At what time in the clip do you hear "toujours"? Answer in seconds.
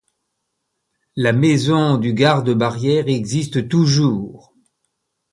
3.69-4.55